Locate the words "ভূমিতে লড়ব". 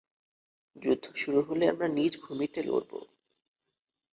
2.23-2.91